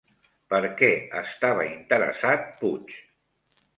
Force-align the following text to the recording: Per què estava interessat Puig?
Per 0.53 0.61
què 0.79 0.89
estava 1.21 1.67
interessat 1.73 2.49
Puig? 2.63 2.97